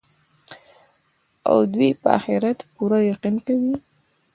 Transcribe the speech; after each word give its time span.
او 1.49 1.57
دوى 1.73 1.89
په 2.01 2.07
آخرت 2.17 2.59
پوره 2.73 2.99
يقين 3.11 3.35
كوي 3.47 3.73